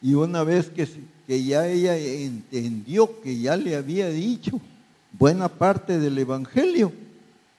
Y 0.03 0.15
una 0.15 0.45
vez 0.45 0.71
que, 0.71 0.89
que 1.27 1.45
ya 1.45 1.67
ella 1.67 1.97
entendió 1.97 3.21
que 3.21 3.39
ya 3.39 3.57
le 3.57 3.77
había 3.77 4.09
dicho 4.09 4.61
buena 5.13 5.49
parte 5.49 5.99
del 5.99 6.19
Evangelio, 6.19 6.93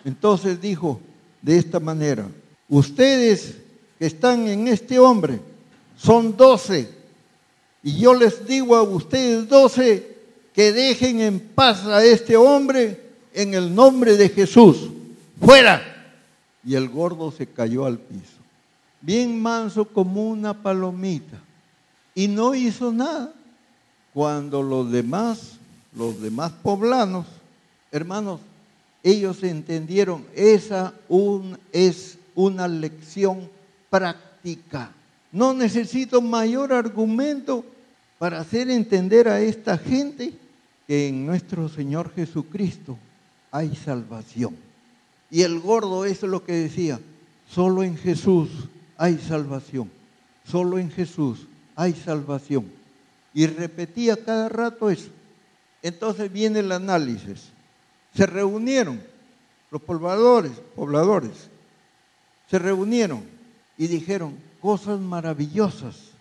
entonces 0.03 0.62
dijo 0.62 1.00
de 1.41 1.58
esta 1.58 1.79
manera, 1.79 2.27
ustedes 2.70 3.58
que 4.00 4.05
están 4.08 4.48
en 4.48 4.67
este 4.67 5.00
hombre 5.00 5.39
son 5.98 6.36
doce, 6.36 6.89
y 7.84 8.00
yo 8.00 8.13
les 8.13 8.46
digo 8.46 8.75
a 8.75 8.84
ustedes 8.84 9.48
doce 9.48 10.17
que 10.53 10.72
dejen 10.72 11.22
en 11.22 11.39
paz 11.39 11.86
a 11.86 12.03
este 12.03 12.36
hombre 12.36 13.00
en 13.34 13.53
el 13.53 13.74
nombre 13.74 14.17
de 14.17 14.29
Jesús. 14.29 14.89
Fuera. 15.39 15.81
Y 16.63 16.75
el 16.75 16.89
gordo 16.89 17.31
se 17.31 17.48
cayó 17.48 17.86
al 17.86 17.98
piso 17.98 18.40
bien 19.01 19.41
manso 19.41 19.86
como 19.86 20.29
una 20.29 20.53
palomita, 20.53 21.39
y 22.13 22.27
no 22.27 22.55
hizo 22.55 22.91
nada. 22.91 23.34
Cuando 24.13 24.62
los 24.62 24.91
demás, 24.91 25.53
los 25.96 26.22
demás 26.22 26.51
poblanos, 26.51 27.25
hermanos, 27.91 28.41
ellos 29.03 29.41
entendieron, 29.43 30.25
esa 30.36 30.93
es 31.72 32.17
una 32.36 32.67
lección 32.67 33.50
práctica. 33.89 34.91
No 35.31 35.53
necesito 35.53 36.22
mayor 36.22 36.74
argumento 36.74 37.63
para 38.20 38.41
hacer 38.41 38.70
entender 38.70 39.27
a 39.27 39.39
esta 39.39 39.77
gente 39.77 40.34
que 40.88 41.08
en 41.08 41.25
nuestro 41.25 41.70
Señor 41.70 42.13
Jesucristo 42.13 42.98
hay 43.50 43.75
salvación. 43.75 44.55
Y 45.29 45.43
el 45.43 45.60
gordo, 45.60 46.03
es 46.05 46.22
lo 46.24 46.43
que 46.43 46.53
decía, 46.53 47.00
solo 47.50 47.84
en 47.84 47.98
Jesús 47.98 48.50
hay 49.01 49.17
salvación. 49.17 49.89
Solo 50.46 50.77
en 50.77 50.91
Jesús 50.91 51.48
hay 51.75 51.93
salvación. 51.93 52.72
Y 53.34 53.48
repetía 53.48 54.15
cada 54.24 54.48
rato 54.48 54.91
eso. 54.91 55.10
Entonces 55.81 56.31
viene 56.31 56.60
el 56.60 56.72
análisis. 56.72 57.50
Se 58.13 58.27
reunieron 58.27 59.01
los 59.72 59.81
pobladores, 59.81 60.51
pobladores, 60.75 61.50
se 62.48 62.60
reunieron 62.60 63.24
y 63.75 63.88
dijeron, 63.88 64.38
cosas 64.62 65.00
maravillosas 65.00 66.12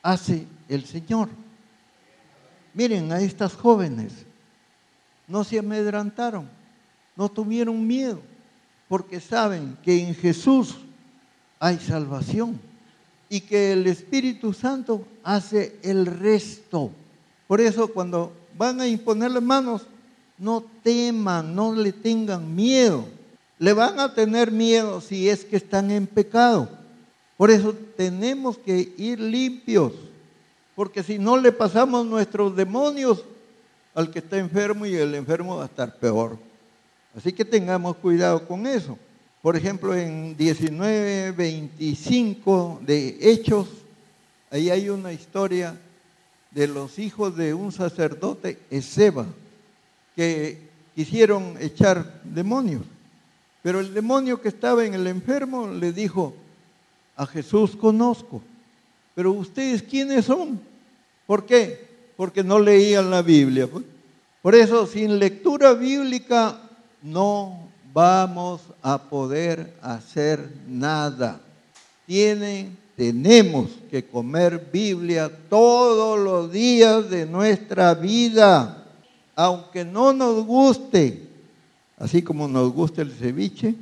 hace 0.00 0.46
el 0.68 0.84
Señor. 0.84 1.30
Miren 2.72 3.10
a 3.10 3.20
estas 3.20 3.54
jóvenes, 3.54 4.12
no 5.26 5.42
se 5.42 5.58
amedrantaron, 5.58 6.48
no 7.16 7.28
tuvieron 7.28 7.84
miedo, 7.84 8.20
porque 8.88 9.18
saben 9.18 9.76
que 9.82 10.06
en 10.06 10.14
Jesús 10.14 10.78
hay 11.58 11.78
salvación 11.78 12.60
y 13.28 13.40
que 13.40 13.72
el 13.72 13.86
Espíritu 13.86 14.52
Santo 14.52 15.04
hace 15.22 15.76
el 15.82 16.06
resto. 16.06 16.90
Por 17.46 17.60
eso 17.60 17.88
cuando 17.88 18.32
van 18.56 18.80
a 18.80 18.86
imponer 18.86 19.30
las 19.30 19.42
manos, 19.42 19.86
no 20.38 20.64
teman, 20.82 21.54
no 21.54 21.74
le 21.74 21.92
tengan 21.92 22.54
miedo. 22.54 23.04
Le 23.58 23.72
van 23.72 23.98
a 23.98 24.14
tener 24.14 24.52
miedo 24.52 25.00
si 25.00 25.28
es 25.28 25.44
que 25.44 25.56
están 25.56 25.90
en 25.90 26.06
pecado. 26.06 26.68
Por 27.36 27.50
eso 27.50 27.74
tenemos 27.96 28.56
que 28.58 28.92
ir 28.96 29.20
limpios, 29.20 29.92
porque 30.74 31.02
si 31.02 31.18
no 31.18 31.36
le 31.36 31.52
pasamos 31.52 32.06
nuestros 32.06 32.54
demonios 32.56 33.24
al 33.94 34.10
que 34.10 34.20
está 34.20 34.38
enfermo 34.38 34.86
y 34.86 34.94
el 34.94 35.14
enfermo 35.14 35.56
va 35.56 35.64
a 35.64 35.66
estar 35.66 35.96
peor. 35.96 36.38
Así 37.16 37.32
que 37.32 37.44
tengamos 37.44 37.96
cuidado 37.96 38.46
con 38.46 38.66
eso. 38.66 38.96
Por 39.42 39.56
ejemplo, 39.56 39.94
en 39.94 40.36
1925 40.36 42.80
de 42.84 43.16
Hechos, 43.20 43.68
ahí 44.50 44.70
hay 44.70 44.88
una 44.88 45.12
historia 45.12 45.78
de 46.50 46.66
los 46.66 46.98
hijos 46.98 47.36
de 47.36 47.54
un 47.54 47.70
sacerdote, 47.70 48.58
Ezeba, 48.68 49.26
que 50.16 50.58
quisieron 50.96 51.54
echar 51.60 52.20
demonios. 52.24 52.82
Pero 53.62 53.78
el 53.78 53.94
demonio 53.94 54.40
que 54.40 54.48
estaba 54.48 54.84
en 54.84 54.94
el 54.94 55.06
enfermo 55.06 55.68
le 55.68 55.92
dijo, 55.92 56.34
a 57.14 57.24
Jesús 57.26 57.76
conozco, 57.76 58.42
pero 59.14 59.30
ustedes 59.32 59.82
quiénes 59.82 60.24
son? 60.24 60.60
¿Por 61.26 61.46
qué? 61.46 61.86
Porque 62.16 62.42
no 62.42 62.58
leían 62.58 63.10
la 63.10 63.22
Biblia. 63.22 63.68
Pues. 63.68 63.84
Por 64.42 64.56
eso, 64.56 64.84
sin 64.86 65.18
lectura 65.18 65.74
bíblica 65.74 66.60
no 67.02 67.67
vamos 67.98 68.60
a 68.80 68.96
poder 68.96 69.74
hacer 69.82 70.48
nada. 70.68 71.40
Tenemos 72.94 73.70
que 73.90 74.04
comer 74.04 74.70
Biblia 74.72 75.28
todos 75.48 76.16
los 76.16 76.52
días 76.52 77.10
de 77.10 77.26
nuestra 77.26 77.94
vida, 77.94 78.84
aunque 79.34 79.84
no 79.84 80.12
nos 80.12 80.46
guste. 80.46 81.26
Así 81.98 82.22
como 82.22 82.46
nos 82.46 82.72
gusta 82.72 83.02
el 83.02 83.10
ceviche, 83.10 83.74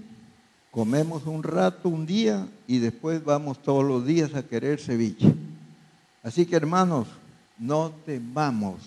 comemos 0.70 1.26
un 1.26 1.42
rato, 1.42 1.90
un 1.90 2.06
día, 2.06 2.48
y 2.66 2.78
después 2.78 3.22
vamos 3.22 3.62
todos 3.62 3.84
los 3.84 4.06
días 4.06 4.34
a 4.34 4.42
querer 4.42 4.80
ceviche. 4.80 5.34
Así 6.22 6.46
que 6.46 6.56
hermanos, 6.56 7.06
no 7.58 7.92
temamos. 8.06 8.80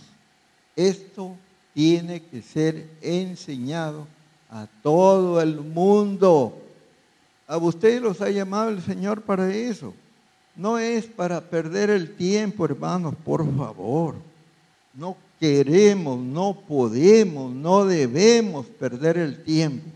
Esto 0.75 1.36
tiene 1.75 2.19
que 2.19 2.41
ser 2.41 2.89
enseñado 3.03 4.07
a 4.49 4.67
todo 4.81 5.41
el 5.41 5.59
mundo. 5.59 6.57
A 7.47 7.57
ustedes 7.57 8.01
los 8.01 8.21
ha 8.21 8.29
llamado 8.29 8.69
el 8.69 8.81
Señor 8.81 9.21
para 9.21 9.53
eso. 9.53 9.93
No 10.55 10.77
es 10.77 11.05
para 11.05 11.41
perder 11.41 11.89
el 11.89 12.15
tiempo, 12.15 12.65
hermanos, 12.65 13.13
por 13.23 13.45
favor. 13.55 14.15
No 14.93 15.15
queremos, 15.39 16.19
no 16.19 16.61
podemos, 16.67 17.53
no 17.53 17.85
debemos 17.85 18.65
perder 18.65 19.17
el 19.17 19.43
tiempo. 19.43 19.89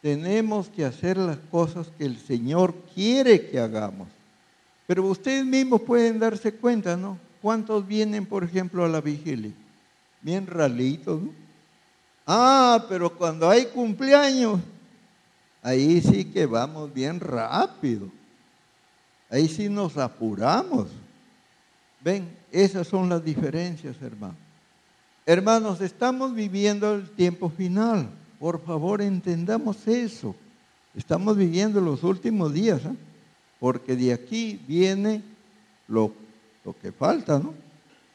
Tenemos 0.00 0.68
que 0.68 0.84
hacer 0.84 1.16
las 1.16 1.38
cosas 1.50 1.88
que 1.98 2.04
el 2.04 2.18
Señor 2.18 2.74
quiere 2.94 3.48
que 3.48 3.58
hagamos. 3.58 4.08
Pero 4.86 5.04
ustedes 5.04 5.44
mismos 5.44 5.80
pueden 5.82 6.18
darse 6.18 6.52
cuenta, 6.52 6.96
¿no? 6.96 7.18
¿Cuántos 7.40 7.86
vienen, 7.86 8.26
por 8.26 8.44
ejemplo, 8.44 8.84
a 8.84 8.88
la 8.88 9.00
vigilia? 9.00 9.52
Bien 10.20 10.46
ralitos, 10.46 11.20
¿no? 11.20 11.30
Ah, 12.26 12.84
pero 12.88 13.10
cuando 13.16 13.48
hay 13.48 13.66
cumpleaños, 13.66 14.60
ahí 15.62 16.00
sí 16.00 16.24
que 16.24 16.46
vamos 16.46 16.92
bien 16.92 17.18
rápido. 17.20 18.08
Ahí 19.28 19.48
sí 19.48 19.68
nos 19.68 19.96
apuramos. 19.96 20.88
Ven, 22.00 22.28
esas 22.50 22.86
son 22.86 23.08
las 23.08 23.24
diferencias, 23.24 23.96
hermanos. 24.02 24.36
Hermanos, 25.24 25.80
estamos 25.80 26.34
viviendo 26.34 26.94
el 26.94 27.08
tiempo 27.10 27.48
final. 27.48 28.10
Por 28.38 28.62
favor, 28.62 29.00
entendamos 29.00 29.86
eso. 29.86 30.34
Estamos 30.94 31.36
viviendo 31.36 31.80
los 31.80 32.02
últimos 32.02 32.52
días, 32.52 32.84
¿eh? 32.84 32.94
porque 33.58 33.96
de 33.96 34.12
aquí 34.12 34.60
viene 34.66 35.22
lo, 35.88 36.12
lo 36.64 36.76
que 36.76 36.92
falta, 36.92 37.38
¿no? 37.38 37.54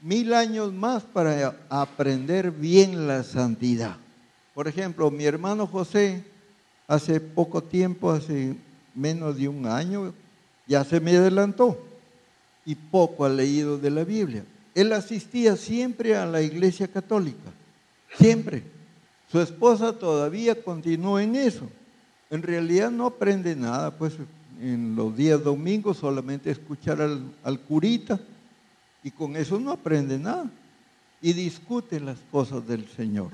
Mil 0.02 0.34
años 0.34 0.72
más 0.74 1.04
para 1.04 1.56
aprender 1.70 2.52
bien 2.52 3.08
la 3.08 3.24
santidad. 3.24 3.98
Por 4.54 4.68
ejemplo, 4.68 5.10
mi 5.10 5.26
hermano 5.26 5.66
José, 5.66 6.24
hace 6.88 7.20
poco 7.20 7.64
tiempo, 7.64 8.12
hace 8.12 8.56
menos 8.94 9.38
de 9.38 9.48
un 9.48 9.66
año, 9.66 10.14
ya 10.68 10.84
se 10.84 11.00
me 11.00 11.18
adelantó 11.18 11.80
y 12.66 12.76
poco 12.76 13.26
ha 13.26 13.30
leído 13.30 13.78
de 13.78 13.90
la 13.90 14.04
Biblia. 14.04 14.44
Él 14.76 14.94
asistía 14.94 15.56
siempre 15.56 16.16
a 16.16 16.26
la 16.26 16.42
iglesia 16.42 16.88
católica, 16.88 17.52
siempre. 18.18 18.64
Su 19.32 19.40
esposa 19.40 19.94
todavía 19.94 20.62
continúa 20.62 21.24
en 21.24 21.36
eso. 21.36 21.68
En 22.30 22.44
realidad 22.44 22.92
no 22.92 23.08
aprende 23.08 23.56
nada, 23.56 23.98
pues 23.98 24.14
en 24.62 24.96
los 24.96 25.16
días 25.16 25.44
domingos 25.44 25.98
solamente 25.98 26.52
escuchar 26.52 27.02
al, 27.02 27.22
al 27.44 27.60
curita 27.60 28.20
y 29.04 29.12
con 29.12 29.36
eso 29.36 29.60
no 29.60 29.72
aprende 29.72 30.18
nada. 30.18 30.50
Y 31.22 31.34
discute 31.34 32.00
las 32.00 32.20
cosas 32.32 32.68
del 32.68 32.88
Señor. 32.88 33.32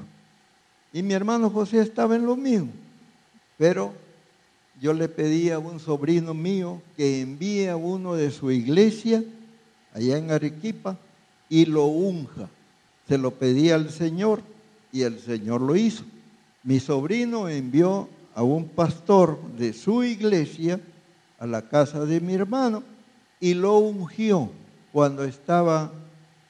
Y 0.94 1.04
mi 1.04 1.14
hermano 1.14 1.50
José 1.50 1.82
estaba 1.82 2.16
en 2.16 2.26
lo 2.26 2.36
mismo. 2.36 2.70
Pero 3.58 3.94
yo 4.80 4.94
le 4.94 5.10
pedí 5.10 5.50
a 5.50 5.60
un 5.60 5.80
sobrino 5.80 6.34
mío 6.34 6.82
que 6.96 7.22
envíe 7.22 7.68
a 7.68 7.76
uno 7.76 8.16
de 8.16 8.32
su 8.32 8.52
iglesia 8.52 9.24
allá 9.94 10.18
en 10.18 10.32
Arequipa 10.32 10.98
y 11.50 11.66
lo 11.66 11.86
unja. 11.86 12.50
Se 13.08 13.18
lo 13.18 13.32
pedí 13.32 13.70
al 13.70 13.90
Señor 13.90 14.42
y 14.92 15.02
el 15.02 15.20
Señor 15.20 15.62
lo 15.62 15.76
hizo. 15.76 16.04
Mi 16.64 16.80
sobrino 16.80 17.50
envió 17.50 18.08
a 18.34 18.44
un 18.44 18.68
pastor 18.68 19.40
de 19.58 19.74
su 19.74 20.04
iglesia 20.04 20.80
a 21.38 21.46
la 21.46 21.68
casa 21.68 22.06
de 22.06 22.22
mi 22.22 22.34
hermano 22.34 22.84
y 23.40 23.54
lo 23.54 23.78
ungió 23.78 24.50
cuando 24.94 25.24
estaba 25.26 25.92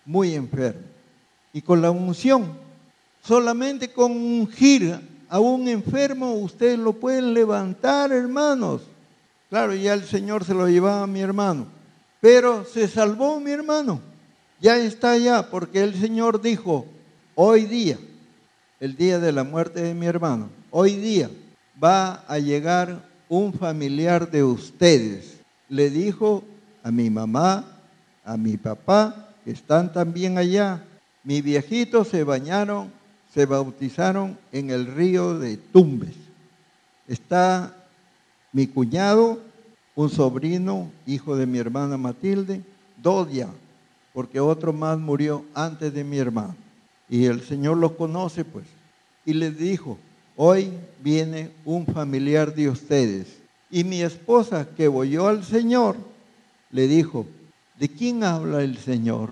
muy 0.05 0.35
enfermo. 0.35 0.81
Y 1.53 1.62
con 1.62 1.81
la 1.81 1.89
unción, 1.89 2.51
solamente 3.23 3.91
con 3.91 4.12
ungir 4.12 5.00
a 5.29 5.39
un 5.39 5.67
enfermo, 5.67 6.33
ustedes 6.33 6.77
lo 6.77 6.93
pueden 6.93 7.33
levantar, 7.33 8.12
hermanos. 8.12 8.81
Claro, 9.50 9.73
ya 9.73 9.93
el 9.93 10.03
Señor 10.03 10.43
se 10.43 10.53
lo 10.53 10.67
llevaba 10.67 11.03
a 11.03 11.07
mi 11.07 11.21
hermano, 11.21 11.67
pero 12.19 12.65
se 12.65 12.88
salvó 12.88 13.39
mi 13.39 13.51
hermano. 13.51 14.01
Ya 14.59 14.77
está 14.77 15.12
allá, 15.12 15.50
porque 15.50 15.81
el 15.81 15.95
Señor 15.95 16.41
dijo, 16.41 16.85
hoy 17.35 17.65
día, 17.65 17.97
el 18.79 18.95
día 18.97 19.19
de 19.19 19.31
la 19.31 19.43
muerte 19.43 19.81
de 19.81 19.93
mi 19.93 20.05
hermano, 20.05 20.50
hoy 20.69 20.95
día 20.95 21.29
va 21.81 22.23
a 22.27 22.39
llegar 22.39 23.07
un 23.29 23.53
familiar 23.53 24.29
de 24.29 24.43
ustedes. 24.43 25.38
Le 25.69 25.89
dijo 25.89 26.43
a 26.83 26.91
mi 26.91 27.09
mamá, 27.09 27.73
a 28.24 28.38
mi 28.38 28.58
papá, 28.58 29.30
que 29.44 29.51
están 29.51 29.92
también 29.92 30.38
allá. 30.38 30.84
Mi 31.24 31.42
viejitos 31.42 32.10
se 32.10 32.24
bañaron, 32.24 32.92
se 33.34 33.46
bautizaron 33.46 34.38
en 34.51 34.70
el 34.70 34.88
río 34.88 35.39
de 35.39 35.58
Tumbes. 35.58 36.15
Está 37.08 37.75
mi 38.51 38.68
cuñado, 38.68 39.39
un 39.96 40.10
sobrino, 40.10 40.92
hijo 41.06 41.36
de 41.36 41.46
mi 41.46 41.58
hermana 41.58 41.98
Matilde, 41.98 42.62
dos 43.01 43.32
ya, 43.32 43.50
porque 44.13 44.39
otro 44.39 44.74
más 44.74 44.98
murió 44.98 45.44
antes 45.53 45.94
de 45.94 46.03
mi 46.03 46.18
hermano. 46.18 46.56
Y 47.10 47.25
el 47.25 47.42
Señor 47.42 47.77
lo 47.77 47.96
conoce, 47.98 48.46
pues. 48.46 48.65
Y 49.25 49.34
les 49.34 49.58
dijo, 49.58 49.98
hoy 50.36 50.72
viene 51.01 51.51
un 51.65 51.86
familiar 51.86 52.53
de 52.53 52.70
ustedes. 52.70 53.27
Y 53.70 53.84
mi 53.84 54.01
esposa, 54.01 54.68
que 54.75 54.88
oyó 54.88 55.27
al 55.27 55.44
Señor, 55.44 55.96
le 56.72 56.88
dijo, 56.88 57.25
¿de 57.80 57.89
quién 57.89 58.24
habla 58.24 58.62
el 58.62 58.77
Señor? 58.77 59.32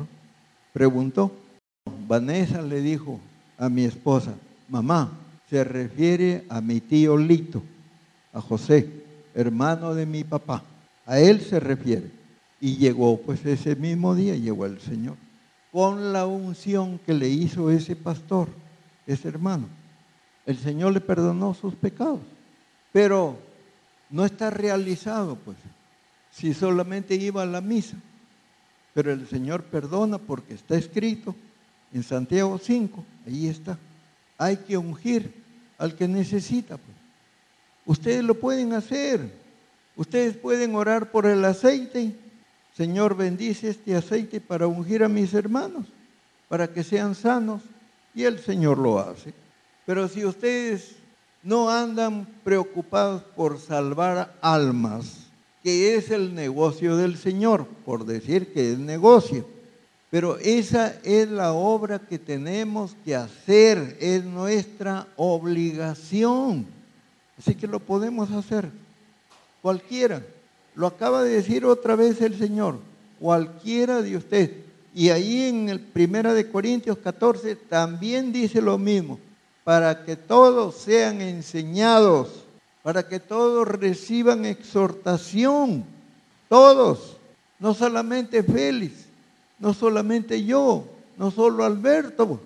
Preguntó. 0.73 1.31
Vanessa 2.07 2.61
le 2.61 2.81
dijo 2.81 3.19
a 3.57 3.69
mi 3.69 3.83
esposa, 3.83 4.33
mamá, 4.69 5.11
se 5.49 5.63
refiere 5.63 6.45
a 6.49 6.61
mi 6.61 6.79
tío 6.79 7.17
Lito, 7.17 7.61
a 8.33 8.39
José, 8.39 8.89
hermano 9.33 9.93
de 9.93 10.05
mi 10.05 10.23
papá. 10.23 10.63
A 11.05 11.19
él 11.19 11.41
se 11.41 11.59
refiere. 11.59 12.11
Y 12.59 12.77
llegó, 12.77 13.17
pues 13.17 13.45
ese 13.45 13.75
mismo 13.75 14.15
día 14.15 14.35
llegó 14.35 14.65
el 14.65 14.79
Señor, 14.79 15.17
con 15.71 16.13
la 16.13 16.27
unción 16.27 16.99
que 16.99 17.13
le 17.13 17.27
hizo 17.27 17.71
ese 17.71 17.95
pastor, 17.95 18.47
ese 19.07 19.27
hermano. 19.27 19.67
El 20.45 20.57
Señor 20.57 20.93
le 20.93 21.01
perdonó 21.01 21.53
sus 21.53 21.75
pecados, 21.75 22.19
pero 22.91 23.37
no 24.09 24.25
está 24.25 24.49
realizado, 24.49 25.35
pues, 25.35 25.57
si 26.31 26.53
solamente 26.53 27.15
iba 27.15 27.41
a 27.41 27.47
la 27.47 27.61
misa. 27.61 27.97
Pero 28.93 29.11
el 29.11 29.27
Señor 29.27 29.63
perdona 29.63 30.17
porque 30.17 30.53
está 30.53 30.75
escrito 30.75 31.35
en 31.93 32.03
Santiago 32.03 32.57
5, 32.57 33.03
ahí 33.27 33.47
está. 33.47 33.77
Hay 34.37 34.57
que 34.57 34.77
ungir 34.77 35.33
al 35.77 35.95
que 35.95 36.07
necesita. 36.07 36.77
Pues. 36.77 36.97
Ustedes 37.85 38.23
lo 38.23 38.35
pueden 38.35 38.73
hacer. 38.73 39.31
Ustedes 39.95 40.35
pueden 40.37 40.75
orar 40.75 41.11
por 41.11 41.25
el 41.25 41.43
aceite. 41.45 42.15
Señor, 42.75 43.15
bendice 43.15 43.69
este 43.69 43.95
aceite 43.95 44.39
para 44.39 44.67
ungir 44.67 45.03
a 45.03 45.09
mis 45.09 45.33
hermanos, 45.33 45.85
para 46.47 46.67
que 46.67 46.83
sean 46.83 47.15
sanos. 47.15 47.61
Y 48.13 48.23
el 48.23 48.39
Señor 48.39 48.77
lo 48.77 48.99
hace. 48.99 49.33
Pero 49.85 50.07
si 50.07 50.25
ustedes 50.25 50.95
no 51.43 51.69
andan 51.69 52.27
preocupados 52.43 53.23
por 53.35 53.59
salvar 53.59 54.35
almas, 54.41 55.20
que 55.63 55.95
es 55.95 56.09
el 56.11 56.33
negocio 56.33 56.97
del 56.97 57.17
Señor, 57.17 57.65
por 57.85 58.05
decir 58.05 58.51
que 58.53 58.73
es 58.73 58.79
negocio, 58.79 59.45
pero 60.09 60.37
esa 60.39 60.95
es 61.03 61.29
la 61.29 61.53
obra 61.53 61.99
que 61.99 62.19
tenemos 62.19 62.95
que 63.05 63.15
hacer, 63.15 63.97
es 63.99 64.25
nuestra 64.25 65.07
obligación. 65.15 66.65
Así 67.37 67.55
que 67.55 67.67
lo 67.67 67.79
podemos 67.79 68.29
hacer. 68.31 68.69
Cualquiera. 69.61 70.21
Lo 70.75 70.87
acaba 70.87 71.23
de 71.23 71.35
decir 71.35 71.65
otra 71.65 71.95
vez 71.95 72.19
el 72.21 72.37
Señor. 72.37 72.79
Cualquiera 73.19 74.01
de 74.01 74.17
ustedes. 74.17 74.51
Y 74.93 75.09
ahí 75.09 75.43
en 75.43 75.69
el 75.69 75.79
Primera 75.79 76.33
de 76.33 76.49
Corintios 76.49 76.97
14 76.97 77.55
también 77.55 78.33
dice 78.33 78.61
lo 78.61 78.77
mismo 78.77 79.17
para 79.63 80.03
que 80.03 80.15
todos 80.15 80.75
sean 80.75 81.21
enseñados, 81.21 82.40
para 82.83 83.07
que 83.07 83.19
todos 83.19 83.67
reciban 83.67 84.45
exhortación, 84.45 85.85
todos, 86.49 87.17
no 87.59 87.73
solamente 87.73 88.43
Félix, 88.43 89.05
no 89.59 89.73
solamente 89.73 90.43
yo, 90.43 90.85
no 91.17 91.29
solo 91.29 91.63
Alberto. 91.63 92.41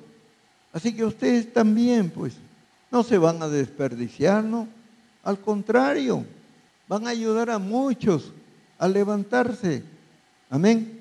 Así 0.73 0.93
que 0.93 1.05
ustedes 1.05 1.53
también, 1.53 2.09
pues, 2.09 2.33
no 2.91 3.03
se 3.03 3.17
van 3.17 3.41
a 3.41 3.47
desperdiciar, 3.47 4.43
¿no? 4.43 4.67
Al 5.23 5.39
contrario, 5.39 6.25
van 6.87 7.07
a 7.07 7.11
ayudar 7.11 7.49
a 7.49 7.59
muchos 7.59 8.31
a 8.77 8.87
levantarse. 8.87 9.83
Amén. 10.49 10.99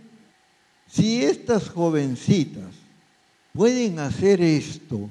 Si 0.88 1.24
estas 1.24 1.68
jovencitas 1.68 2.74
pueden 3.52 3.98
hacer 3.98 4.40
esto, 4.40 5.10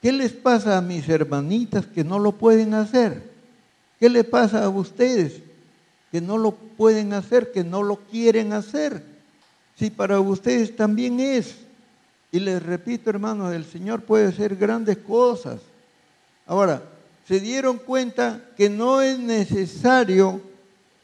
¿Qué 0.00 0.12
les 0.12 0.32
pasa 0.32 0.78
a 0.78 0.80
mis 0.80 1.08
hermanitas 1.08 1.86
que 1.86 2.04
no 2.04 2.18
lo 2.18 2.32
pueden 2.32 2.74
hacer? 2.74 3.22
¿Qué 3.98 4.08
les 4.08 4.24
pasa 4.24 4.64
a 4.64 4.68
ustedes 4.68 5.40
que 6.12 6.20
no 6.20 6.38
lo 6.38 6.52
pueden 6.52 7.12
hacer, 7.12 7.50
que 7.50 7.64
no 7.64 7.82
lo 7.82 7.96
quieren 7.96 8.52
hacer? 8.52 9.02
Si 9.76 9.90
para 9.90 10.20
ustedes 10.20 10.76
también 10.76 11.18
es. 11.18 11.56
Y 12.30 12.40
les 12.40 12.62
repito, 12.62 13.10
hermanos, 13.10 13.52
el 13.54 13.64
Señor 13.64 14.02
puede 14.02 14.28
hacer 14.28 14.54
grandes 14.54 14.98
cosas. 14.98 15.60
Ahora, 16.46 16.82
se 17.26 17.40
dieron 17.40 17.78
cuenta 17.78 18.40
que 18.56 18.70
no 18.70 19.02
es 19.02 19.18
necesario 19.18 20.40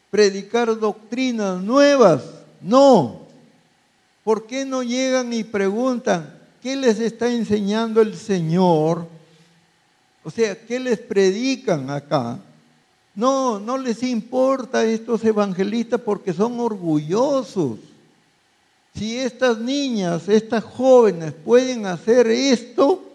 predicar 0.09 0.79
doctrinas 0.79 1.61
nuevas. 1.61 2.23
No. 2.61 3.27
¿Por 4.23 4.47
qué 4.47 4.65
no 4.65 4.81
llegan 4.81 5.33
y 5.33 5.43
preguntan, 5.43 6.34
¿Qué 6.65 6.75
les 6.75 6.99
está 6.99 7.31
enseñando 7.31 8.01
el 8.01 8.17
Señor? 8.17 9.07
O 10.23 10.31
sea, 10.31 10.59
¿qué 10.65 10.79
les 10.79 10.97
predican 10.97 11.91
acá? 11.91 12.39
No, 13.13 13.59
no 13.59 13.77
les 13.77 14.01
importa 14.01 14.79
a 14.79 14.83
estos 14.83 15.23
evangelistas 15.23 16.01
porque 16.01 16.33
son 16.33 16.59
orgullosos. 16.59 17.77
Si 18.95 19.15
estas 19.15 19.59
niñas, 19.59 20.27
estas 20.27 20.63
jóvenes 20.63 21.33
pueden 21.33 21.85
hacer 21.85 22.25
esto, 22.25 23.13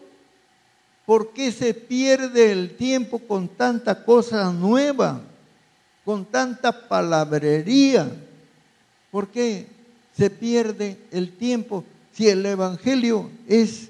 ¿por 1.05 1.33
qué 1.33 1.51
se 1.51 1.75
pierde 1.75 2.53
el 2.53 2.77
tiempo 2.77 3.19
con 3.19 3.49
tanta 3.49 4.05
cosa 4.05 4.53
nueva, 4.53 5.23
con 6.05 6.25
tanta 6.25 6.87
palabrería? 6.87 8.13
¿Por 9.11 9.27
qué 9.27 9.67
se 10.17 10.31
pierde 10.31 10.99
el 11.11 11.33
tiempo? 11.33 11.85
Si 12.13 12.29
el 12.29 12.45
Evangelio 12.45 13.31
es 13.47 13.89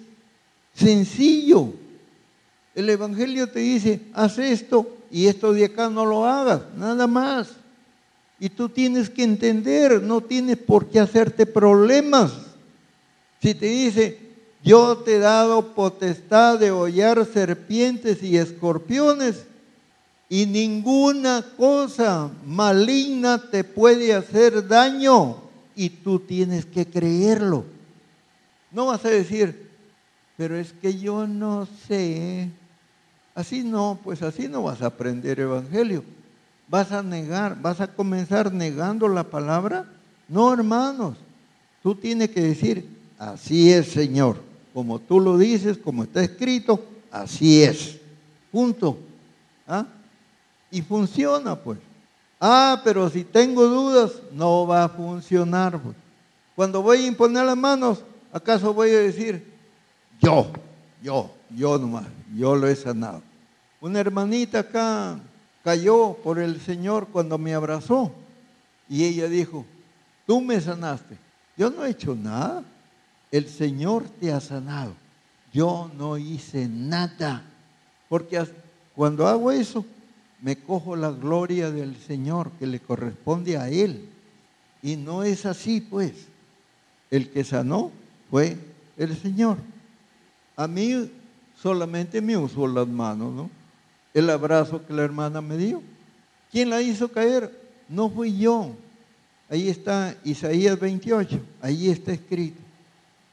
sencillo. 0.75 1.73
El 2.75 2.89
Evangelio 2.89 3.49
te 3.49 3.61
dice, 3.61 4.01
haz 4.15 4.39
esto 4.39 4.97
y 5.11 5.27
esto 5.27 5.53
de 5.53 5.65
acá 5.65 5.89
no 5.91 6.07
lo 6.07 6.25
hagas, 6.25 6.63
nada 6.77 7.07
más. 7.07 7.49
Y 8.39 8.49
tú 8.49 8.69
tienes 8.69 9.11
que 9.11 9.23
entender, 9.23 10.01
no 10.03 10.21
tienes 10.21 10.57
por 10.57 10.89
qué 10.89 11.01
hacerte 11.01 11.45
problemas. 11.47 12.33
Si 13.43 13.55
te 13.55 13.67
dice, 13.67 14.19
yo 14.63 14.99
te 14.99 15.17
he 15.17 15.19
dado 15.19 15.75
potestad 15.75 16.59
de 16.59 16.71
hollar 16.71 17.27
serpientes 17.27 18.23
y 18.23 18.37
escorpiones, 18.37 19.47
y 20.29 20.47
ninguna 20.47 21.45
cosa 21.57 22.31
maligna 22.47 23.51
te 23.51 23.65
puede 23.65 24.15
hacer 24.15 24.69
daño, 24.69 25.37
y 25.75 25.91
tú 25.91 26.21
tienes 26.21 26.65
que 26.67 26.87
creerlo. 26.87 27.65
No 28.71 28.87
vas 28.87 29.05
a 29.05 29.11
decir, 29.11 29.71
pero 30.37 30.57
es 30.57 30.73
que 30.73 30.99
yo 30.99 31.27
no 31.27 31.67
sé. 31.87 32.51
Así 33.35 33.63
no, 33.63 33.99
pues 34.03 34.23
así 34.23 34.49
no 34.49 34.63
vas 34.63 34.83
a 34.83 34.87
aprender 34.87 35.41
evangelio. 35.41 36.05
¿Vas 36.69 36.93
a 36.93 37.03
negar, 37.03 37.61
vas 37.61 37.81
a 37.81 37.89
comenzar 37.89 38.53
negando 38.53 39.09
la 39.09 39.25
palabra? 39.25 39.87
No, 40.29 40.53
hermanos. 40.53 41.17
Tú 41.83 41.95
tienes 41.95 42.31
que 42.31 42.43
decir, 42.43 42.89
así 43.19 43.73
es, 43.73 43.89
Señor. 43.89 44.37
Como 44.73 44.99
tú 45.01 45.19
lo 45.19 45.37
dices, 45.37 45.79
como 45.79 46.05
está 46.05 46.23
escrito, 46.23 46.85
así 47.11 47.63
es. 47.63 47.99
Punto. 48.53 48.99
¿Ah? 49.67 49.87
Y 50.71 50.83
funciona, 50.83 51.57
pues. 51.57 51.79
Ah, 52.39 52.81
pero 52.85 53.11
si 53.11 53.25
tengo 53.25 53.67
dudas, 53.67 54.13
no 54.33 54.67
va 54.67 54.85
a 54.85 54.89
funcionar. 54.89 55.81
Pues. 55.81 55.97
Cuando 56.55 56.83
voy 56.83 56.99
a 56.99 57.07
imponer 57.07 57.45
las 57.45 57.57
manos, 57.57 58.05
¿acaso 58.33 58.73
voy 58.75 58.91
a 58.91 58.99
decir, 58.99 59.45
yo, 60.21 60.51
yo, 61.03 61.31
yo 61.51 61.79
nomás, 61.79 62.07
yo 62.35 62.57
lo 62.57 62.69
he 62.69 62.77
sanado? 62.77 63.23
Una 63.81 64.01
hermanita 64.01 64.61
acá 64.61 65.19
cayó 65.65 66.15
por 66.23 66.39
el 66.39 66.61
Señor 66.61 67.09
cuando 67.09 67.39
me 67.39 67.55
abrazó 67.55 68.13
y 68.89 69.05
ella 69.05 69.29
dijo, 69.29 69.65
tú 70.27 70.41
me 70.41 70.61
sanaste. 70.61 71.17
Yo 71.57 71.71
no 71.71 71.85
he 71.85 71.91
hecho 71.91 72.15
nada. 72.15 72.65
El 73.31 73.49
Señor 73.49 74.05
te 74.21 74.33
ha 74.33 74.41
sanado. 74.41 74.95
Yo 75.53 75.91
no 75.97 76.19
hice 76.19 76.69
nada. 76.69 77.45
Porque 78.09 78.43
cuando 78.95 79.27
hago 79.29 79.53
eso, 79.53 79.85
me 80.43 80.57
cojo 80.57 80.97
la 80.97 81.11
gloria 81.11 81.71
del 81.71 81.97
Señor 81.97 82.51
que 82.59 82.67
le 82.67 82.81
corresponde 82.81 83.57
a 83.57 83.69
Él. 83.69 84.09
Y 84.83 84.97
no 84.97 85.23
es 85.23 85.47
así, 85.47 85.81
pues. 85.81 86.13
El 87.11 87.31
que 87.31 87.45
sanó 87.45 87.93
fue 88.31 88.57
el 88.97 89.17
Señor. 89.17 89.57
A 90.57 90.67
mí 90.67 91.11
solamente 91.61 92.21
me 92.21 92.37
usó 92.37 92.67
las 92.67 92.87
manos, 92.87 93.33
¿no? 93.35 93.51
el 94.15 94.31
abrazo 94.31 94.85
que 94.87 94.93
la 94.93 95.03
hermana 95.03 95.41
me 95.41 95.57
dio. 95.57 95.83
¿Quién 96.51 96.71
la 96.71 96.83
hizo 96.83 97.09
caer? 97.09 97.51
No 97.89 98.11
fui 98.11 98.37
yo. 98.37 98.73
Ahí 99.49 99.69
está 99.69 100.17
Isaías 100.25 100.79
28, 100.79 101.41
ahí 101.61 101.91
está 101.91 102.13
escrito. 102.13 102.61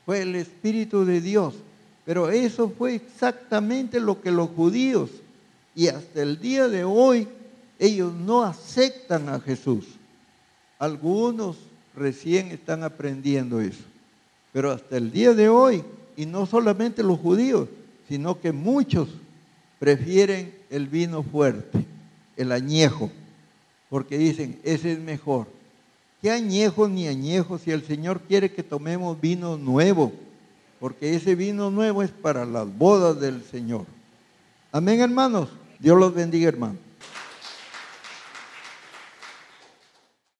Fue 0.06 0.22
el 0.22 0.36
Espíritu 0.36 1.06
de 1.06 1.22
Dios. 1.22 1.56
Pero 2.06 2.30
eso 2.30 2.70
fue 2.70 2.96
exactamente 2.96 4.00
lo 4.00 4.22
que 4.22 4.32
los 4.32 4.50
judíos, 4.52 5.10
y 5.76 5.90
hasta 5.90 6.22
el 6.22 6.40
día 6.40 6.70
de 6.70 6.86
hoy, 6.86 7.28
ellos 7.78 8.14
no 8.14 8.44
aceptan 8.44 9.28
a 9.28 9.42
Jesús. 9.42 9.86
Algunos 10.80 11.58
recién 11.94 12.48
están 12.48 12.84
aprendiendo 12.84 13.60
eso. 13.60 13.84
Pero 14.58 14.72
hasta 14.72 14.98
el 14.98 15.12
día 15.12 15.36
de 15.36 15.50
hoy, 15.50 15.84
y 16.16 16.26
no 16.26 16.48
solamente 16.48 17.04
los 17.04 17.20
judíos, 17.20 17.70
sino 18.10 18.42
que 18.42 18.52
muchos 18.52 19.08
prefieren 19.78 20.52
el 20.72 20.88
vino 20.88 21.22
fuerte, 21.22 21.86
el 22.36 22.52
añejo, 22.52 23.12
porque 23.88 24.18
dicen, 24.18 24.60
ese 24.64 24.94
es 24.94 25.00
mejor. 25.00 25.46
¿Qué 26.24 26.32
añejo 26.32 26.88
ni 26.88 27.08
añejo 27.08 27.60
si 27.60 27.70
el 27.70 27.84
Señor 27.84 28.22
quiere 28.22 28.52
que 28.52 28.64
tomemos 28.64 29.22
vino 29.22 29.58
nuevo? 29.58 30.12
Porque 30.80 31.14
ese 31.14 31.36
vino 31.36 31.70
nuevo 31.70 32.02
es 32.02 32.10
para 32.10 32.44
las 32.44 32.66
bodas 32.80 33.20
del 33.20 33.44
Señor. 33.44 33.86
Amén, 34.72 35.02
hermanos. 35.02 35.50
Dios 35.78 36.00
los 36.00 36.16
bendiga, 36.16 36.50
hermanos. 36.50 36.78